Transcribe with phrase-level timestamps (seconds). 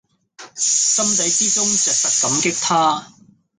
[0.55, 3.13] 心底之中著實感激他